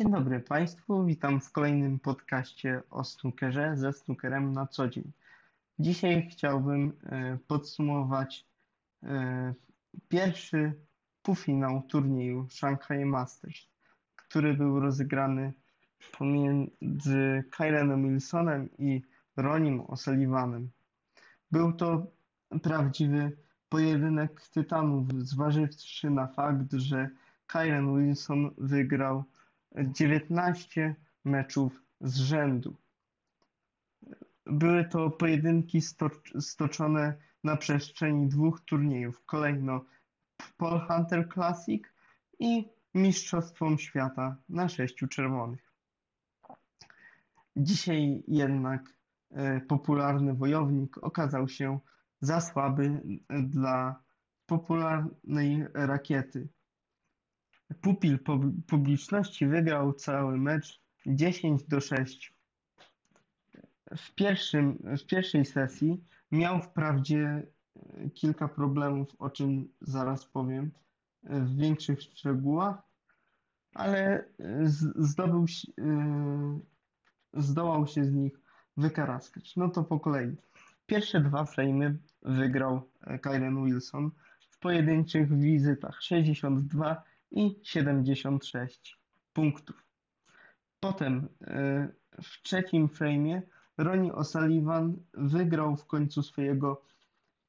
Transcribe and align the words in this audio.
Dzień 0.00 0.12
dobry 0.12 0.40
Państwu, 0.40 1.04
witam 1.04 1.40
w 1.40 1.52
kolejnym 1.52 1.98
podcaście 1.98 2.82
o 2.90 3.04
snookerze 3.04 3.76
ze 3.76 3.92
snookerem 3.92 4.52
na 4.52 4.66
co 4.66 4.88
dzień. 4.88 5.12
Dzisiaj 5.78 6.28
chciałbym 6.30 6.92
e, 7.02 7.38
podsumować 7.46 8.46
e, 9.02 9.54
pierwszy 10.08 10.72
półfinał 11.22 11.82
turnieju 11.82 12.46
Shanghai 12.50 13.04
Masters, 13.04 13.66
który 14.16 14.54
był 14.54 14.80
rozegrany 14.80 15.52
pomiędzy 16.18 17.44
Kylenem 17.50 18.08
Wilsonem 18.08 18.68
i 18.78 19.02
Ronim 19.36 19.82
O'Sullivanem. 19.82 20.66
Był 21.50 21.72
to 21.72 22.06
prawdziwy 22.62 23.36
pojedynek 23.68 24.42
tytanów, 24.48 25.12
zważywszy 25.18 26.10
na 26.10 26.26
fakt, 26.26 26.72
że 26.72 27.10
Kylen 27.46 27.98
Wilson 27.98 28.50
wygrał 28.58 29.24
19 29.76 30.94
meczów 31.24 31.82
z 32.00 32.16
rzędu. 32.16 32.76
Były 34.46 34.84
to 34.84 35.10
pojedynki 35.10 35.80
stoczone 36.40 37.14
na 37.44 37.56
przestrzeni 37.56 38.28
dwóch 38.28 38.60
turniejów. 38.60 39.24
Kolejno 39.26 39.84
Paul 40.56 40.80
Hunter 40.80 41.28
Classic 41.28 41.82
i 42.38 42.68
Mistrzostwom 42.94 43.78
Świata 43.78 44.36
na 44.48 44.68
sześciu 44.68 45.08
czerwonych. 45.08 45.72
Dzisiaj 47.56 48.22
jednak 48.28 48.82
e, 49.30 49.60
popularny 49.60 50.34
wojownik 50.34 50.98
okazał 50.98 51.48
się 51.48 51.78
za 52.20 52.40
słaby 52.40 53.00
dla 53.30 54.02
popularnej 54.46 55.66
rakiety. 55.74 56.48
Pupil 57.80 58.18
publiczności 58.66 59.46
wygrał 59.46 59.92
cały 59.92 60.38
mecz 60.38 60.80
10 61.06 61.62
do 61.64 61.80
6. 61.80 62.34
W, 63.96 64.14
pierwszym, 64.14 64.78
w 64.98 65.06
pierwszej 65.06 65.44
sesji 65.44 66.04
miał 66.32 66.62
wprawdzie 66.62 67.42
e, 67.76 68.10
kilka 68.10 68.48
problemów, 68.48 69.08
o 69.18 69.30
czym 69.30 69.68
zaraz 69.80 70.26
powiem 70.26 70.70
e, 71.24 71.40
w 71.40 71.56
większych 71.56 72.02
szczegółach, 72.02 72.82
ale 73.74 74.24
e, 74.38 74.66
zdobył, 74.96 75.46
zdołał 77.34 77.86
się 77.86 78.04
z 78.04 78.12
nich 78.12 78.40
wykaraskać. 78.76 79.56
No 79.56 79.68
to 79.68 79.84
po 79.84 80.00
kolei. 80.00 80.36
Pierwsze 80.86 81.20
dwa 81.20 81.44
frame'y 81.44 81.94
wygrał 82.22 82.90
Kylen 83.22 83.64
Wilson 83.64 84.10
w 84.50 84.58
pojedynczych 84.58 85.38
wizytach 85.38 86.02
62 86.02 87.02
i 87.30 87.60
76 87.62 88.98
punktów. 89.32 89.84
Potem 90.80 91.28
e, 91.40 91.88
w 92.22 92.42
trzecim 92.42 92.88
frame'ie 92.88 93.42
Ronnie 93.78 94.12
O'Sullivan 94.12 94.94
wygrał 95.14 95.76
w 95.76 95.86
końcu 95.86 96.22
swojego 96.22 96.82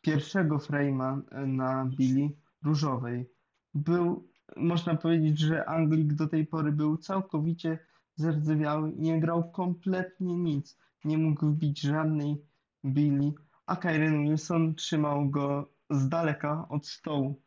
pierwszego 0.00 0.56
frame'a 0.56 1.22
na 1.46 1.84
Billy 1.84 2.28
różowej. 2.64 3.30
Był, 3.74 4.28
można 4.56 4.96
powiedzieć, 4.96 5.38
że 5.38 5.68
Anglik 5.68 6.14
do 6.14 6.26
tej 6.26 6.46
pory 6.46 6.72
był 6.72 6.96
całkowicie 6.96 7.78
zardzewiały, 8.14 8.92
nie 8.96 9.20
grał 9.20 9.50
kompletnie 9.50 10.36
nic, 10.36 10.78
nie 11.04 11.18
mógł 11.18 11.46
wbić 11.46 11.80
żadnej 11.80 12.42
Billy, 12.84 13.32
a 13.66 13.76
Kyren 13.76 14.22
Wilson 14.22 14.74
trzymał 14.74 15.30
go 15.30 15.72
z 15.90 16.08
daleka 16.08 16.68
od 16.68 16.86
stołu. 16.86 17.42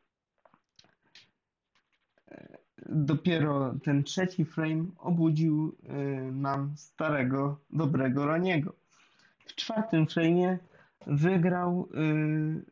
Dopiero 2.86 3.76
ten 3.84 4.04
trzeci 4.04 4.46
frame 4.46 4.86
obudził 4.98 5.76
y, 5.84 6.32
nam 6.32 6.74
starego, 6.78 7.60
dobrego 7.70 8.26
Raniego. 8.26 8.74
W 9.46 9.56
czwartym 9.56 10.06
frame'ie 10.06 10.58
wygrał 11.08 11.90
y, 11.94 12.66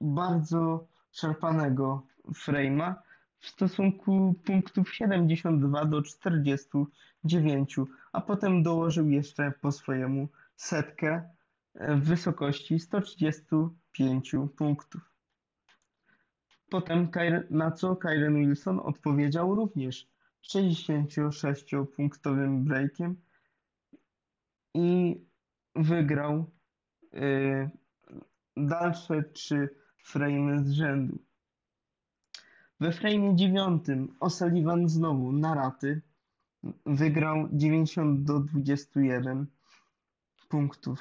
bardzo 0.00 0.86
szarpanego 1.12 2.06
frame'a 2.28 2.94
w 3.38 3.48
stosunku 3.48 4.34
punktów 4.44 4.94
72 4.94 5.84
do 5.84 6.02
49, 6.02 7.76
a 8.12 8.20
potem 8.20 8.62
dołożył 8.62 9.08
jeszcze 9.08 9.52
po 9.60 9.72
swojemu 9.72 10.28
setkę 10.56 11.22
w 11.74 12.00
wysokości 12.00 12.78
135 12.78 14.32
punktów. 14.56 15.13
Potem 16.74 17.10
na 17.50 17.70
co 17.70 17.96
Kyren 17.96 18.36
Wilson 18.36 18.80
odpowiedział 18.80 19.54
również 19.54 20.08
66-punktowym 20.42 22.64
breakiem 22.64 23.16
i 24.74 25.20
wygrał 25.76 26.50
y, 27.14 27.70
dalsze 28.56 29.22
trzy 29.22 29.68
frame 30.04 30.64
z 30.64 30.70
rzędu. 30.70 31.18
We 32.80 32.92
frame 32.92 33.36
dziewiątym 33.36 34.16
O'Sullivan 34.20 34.88
znowu 34.88 35.32
na 35.32 35.54
raty 35.54 36.02
wygrał 36.86 37.48
90 37.52 38.22
do 38.22 38.40
21 38.40 39.46
punktów. 40.48 41.00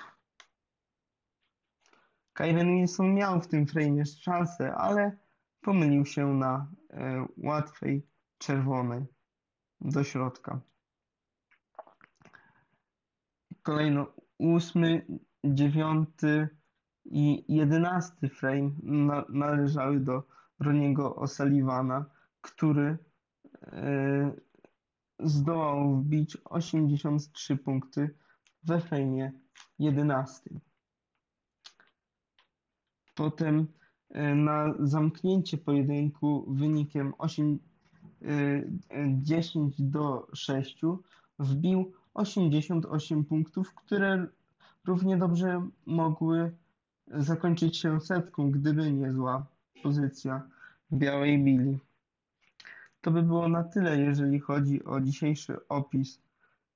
Kyren 2.33 2.67
Wilson 2.67 3.13
miał 3.13 3.41
w 3.41 3.47
tym 3.47 3.67
frame 3.67 4.05
szansę, 4.05 4.75
ale 4.75 5.23
Pomylił 5.63 6.05
się 6.05 6.33
na 6.33 6.67
e, 6.89 7.27
łatwej 7.37 8.07
czerwonej 8.37 9.05
do 9.81 10.03
środka. 10.03 10.61
Kolejno 13.61 14.07
ósmy, 14.37 15.05
dziewiąty 15.43 16.47
i 17.05 17.45
jedenasty 17.55 18.29
frame 18.29 18.71
na, 18.83 19.25
należały 19.29 19.99
do 19.99 20.23
Roniego 20.59 21.15
O'Sullivana, 21.15 22.05
który 22.41 22.97
e, 23.61 24.31
zdołał 25.19 25.95
wbić 25.95 26.37
83 26.45 27.57
punkty 27.57 28.15
we 28.63 28.81
frame 28.81 29.31
11. 29.79 30.49
Potem 33.15 33.67
na 34.35 34.73
zamknięcie 34.79 35.57
pojedynku 35.57 36.45
wynikiem 36.47 37.13
8, 37.17 37.59
10 39.17 39.79
y, 39.79 39.83
do 39.83 40.27
6 40.33 40.81
wbił 41.39 41.91
88 42.13 43.25
punktów, 43.25 43.73
które 43.75 44.27
równie 44.85 45.17
dobrze 45.17 45.67
mogły 45.85 46.51
zakończyć 47.07 47.77
się 47.77 47.99
setką, 47.99 48.51
gdyby 48.51 48.91
nie 48.91 49.11
zła 49.11 49.45
pozycja 49.83 50.43
białej 50.91 51.43
Billy. 51.43 51.79
To 53.01 53.11
by 53.11 53.23
było 53.23 53.47
na 53.47 53.63
tyle, 53.63 53.99
jeżeli 53.99 54.39
chodzi 54.39 54.83
o 54.83 55.01
dzisiejszy 55.01 55.67
opis 55.67 56.21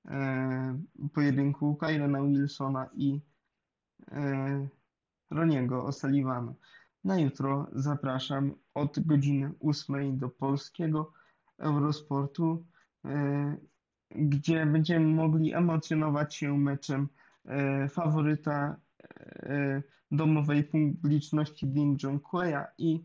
e, 0.06 0.80
pojedynku 1.14 1.76
Kylena 1.76 2.24
Wilsona 2.24 2.90
i 2.94 3.22
e, 4.12 4.68
Roniego 5.30 5.84
O'Sullivana. 5.84 6.54
Na 7.08 7.20
jutro 7.20 7.68
zapraszam 7.74 8.54
od 8.74 9.00
godziny 9.00 9.54
ósmej 9.60 10.14
do 10.14 10.30
polskiego 10.30 11.14
Eurosportu, 11.58 12.66
e, 13.06 13.58
gdzie 14.12 14.66
będziemy 14.66 15.08
mogli 15.08 15.54
emocjonować 15.54 16.36
się 16.36 16.58
meczem 16.58 17.08
e, 17.46 17.90
faworyta 17.90 18.76
e, 19.40 19.82
domowej 20.12 20.64
publiczności 20.64 21.68
Dean 21.68 21.98
John 22.04 22.20
i 22.78 23.04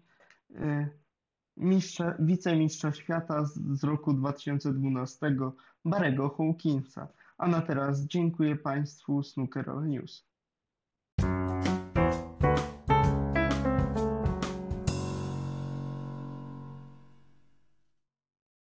mistrza, 1.57 2.15
wicemistrza 2.19 2.93
świata 2.93 3.45
z, 3.45 3.61
z 3.81 3.85
roku 3.85 4.15
2012 4.15 5.37
Barego 5.85 6.29
Hawkinsa. 6.29 7.09
A 7.39 7.49
na 7.49 7.61
teraz 7.61 8.01
dziękuję 8.01 8.57
Państwu 8.57 9.23
Snooker 9.23 9.83
News. 9.83 10.32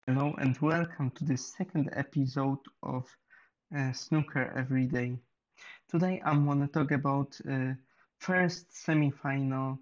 Hello 0.08 0.36
and 0.38 0.56
welcome 0.58 1.10
to 1.16 1.24
the 1.24 1.36
second 1.36 1.90
episode 1.92 2.60
of 2.84 3.04
uh, 3.76 3.90
Snooker 3.90 4.52
Every 4.56 4.86
Day. 4.86 5.18
Today 5.88 6.22
I'm 6.24 6.46
going 6.46 6.60
to 6.60 6.68
talk 6.68 6.92
about 6.92 7.36
uh, 7.50 7.72
first 8.20 8.72
semi-final 8.72 9.80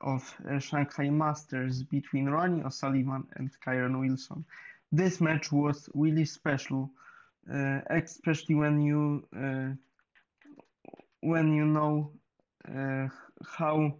of 0.00 0.34
uh, 0.50 0.58
Shanghai 0.60 1.10
Masters 1.10 1.82
between 1.82 2.30
Ronnie 2.30 2.62
O'Sullivan 2.62 3.26
and 3.36 3.50
Kyron 3.60 4.00
Wilson. 4.00 4.46
This 4.92 5.20
match 5.20 5.52
was 5.52 5.90
really 5.92 6.24
special, 6.24 6.90
uh, 7.52 7.80
especially 7.90 8.54
when 8.54 8.80
you 8.80 9.28
uh, 9.36 9.74
when 11.20 11.52
you 11.52 11.66
know 11.66 12.12
uh, 12.66 13.08
how 13.46 13.94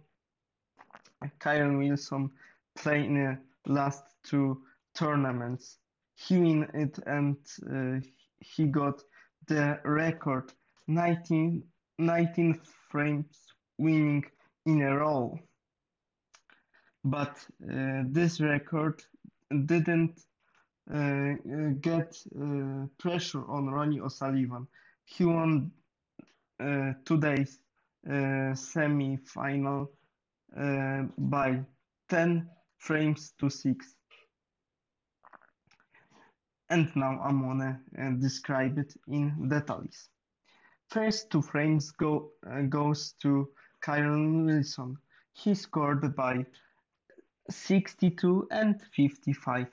Kyron 1.39 1.77
Wilson 1.77 2.31
played 2.75 3.05
in 3.05 3.13
the 3.13 3.71
last 3.71 4.03
two 4.23 4.63
tournaments. 4.97 5.77
he 6.15 6.37
win 6.39 6.67
it 6.73 6.97
and 7.05 7.37
uh, 7.71 7.99
he 8.39 8.65
got 8.65 9.01
the 9.47 9.79
record 9.83 10.51
19, 10.87 11.63
19 11.99 12.61
frames 12.89 13.53
winning 13.77 14.25
in 14.65 14.81
a 14.81 14.97
row. 14.97 15.37
But 17.03 17.37
uh, 17.63 18.03
this 18.07 18.41
record 18.41 19.03
didn't 19.65 20.19
uh, 20.93 21.33
get 21.81 22.17
uh, 22.35 22.87
pressure 22.97 23.45
on 23.47 23.67
Ronnie 23.67 23.99
O'Sullivan. 23.99 24.67
He 25.05 25.25
won 25.25 25.71
uh, 26.59 26.93
today's 27.05 27.59
uh, 28.09 28.55
semi-final 28.55 29.91
uh, 30.59 31.03
by 31.17 31.61
10 32.09 32.49
frames 32.77 33.33
to 33.39 33.49
6. 33.49 33.96
And 36.69 36.93
now 36.95 37.19
I'm 37.23 37.41
gonna 37.41 37.79
uh, 37.97 38.11
describe 38.19 38.77
it 38.77 38.93
in 39.07 39.49
details. 39.49 40.09
First 40.89 41.29
two 41.31 41.41
frames 41.41 41.91
go 41.91 42.31
uh, 42.49 42.61
goes 42.61 43.13
to 43.21 43.49
Kyron 43.83 44.45
Wilson. 44.45 44.97
He 45.33 45.53
scored 45.53 46.15
by 46.15 46.45
62 47.49 48.47
and 48.51 48.81
55. 48.95 49.67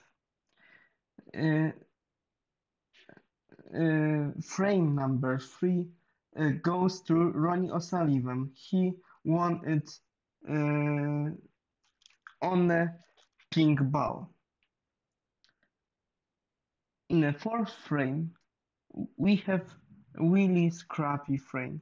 Uh, 1.36 1.70
uh, 3.74 4.30
frame 4.40 4.94
number 4.94 5.38
three 5.38 5.86
uh, 6.38 6.50
goes 6.62 7.00
to 7.02 7.14
Ronnie 7.14 7.70
O'Sullivan. 7.70 8.50
He 8.54 8.92
won 9.24 9.60
it 9.66 9.90
uh, 10.48 11.30
on 12.46 12.70
a 12.70 12.94
pink 13.50 13.80
ball. 13.82 14.33
In 17.14 17.20
the 17.20 17.32
fourth 17.32 17.72
frame, 17.86 18.32
we 19.16 19.36
have 19.46 19.62
really 20.16 20.68
scrappy 20.68 21.36
frame. 21.36 21.80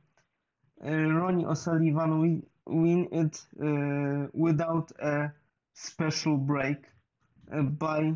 Uh, 0.86 0.90
Ronnie 0.90 1.46
O'Sullivan 1.46 2.42
win, 2.66 3.08
it 3.10 3.40
uh, 3.58 4.28
without 4.34 4.92
a 5.00 5.32
special 5.72 6.36
break 6.36 6.84
uh, 7.50 7.62
by 7.62 8.12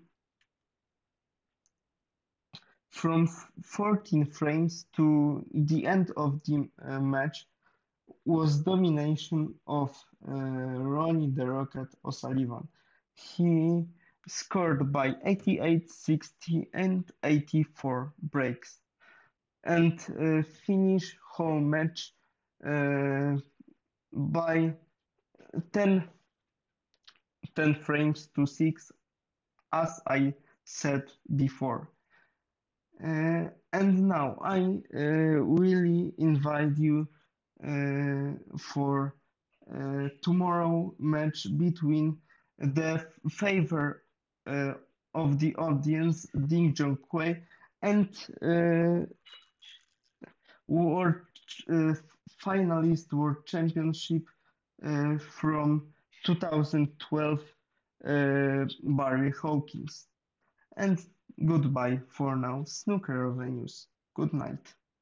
from 3.04 3.26
14 3.62 4.24
frames 4.24 4.86
to 4.96 5.44
the 5.52 5.84
end 5.86 6.10
of 6.16 6.42
the 6.44 6.66
uh, 6.82 6.98
match 6.98 7.46
was 8.24 8.60
domination 8.60 9.54
of 9.66 9.90
uh, 10.26 10.32
Ronnie 10.32 11.28
the 11.28 11.44
Rocket 11.46 11.88
O'Sullivan. 12.02 12.66
He 13.12 13.84
scored 14.26 14.90
by 14.90 15.16
88, 15.22 15.90
60 15.90 16.68
and 16.72 17.04
84 17.22 18.14
breaks 18.22 18.80
and 19.64 20.00
uh, 20.18 20.42
finish 20.64 21.14
whole 21.30 21.60
match 21.60 22.14
uh, 22.66 23.36
by 24.14 24.72
10, 25.74 26.08
10 27.54 27.74
frames 27.74 28.30
to 28.34 28.46
6 28.46 28.92
as 29.74 30.00
I 30.08 30.32
said 30.64 31.02
before. 31.36 31.90
Uh, 33.02 33.48
and 33.72 34.08
now 34.08 34.38
I 34.42 34.78
uh, 34.94 34.98
really 34.98 36.12
invite 36.18 36.76
you 36.78 37.08
uh, 37.66 38.32
for 38.58 39.14
uh, 39.72 40.08
tomorrow 40.22 40.94
match 40.98 41.46
between 41.56 42.18
the 42.58 43.04
favor 43.30 44.02
uh, 44.46 44.74
of 45.14 45.38
the 45.38 45.54
audience, 45.56 46.26
Ding 46.46 46.74
Junhui, 46.74 47.40
and 47.82 48.08
uh, 48.42 49.06
world 50.68 51.16
uh, 51.70 51.94
finalist 52.44 53.12
World 53.12 53.46
Championship 53.46 54.22
from 55.40 55.86
2012, 56.24 57.40
Barry 58.02 59.30
Hawkins. 59.30 60.06
And 60.76 60.98
goodbye 61.46 62.00
for 62.08 62.36
now, 62.36 62.64
Snooker 62.64 63.30
Avenues. 63.30 63.88
Good 64.14 64.32
night. 64.32 64.74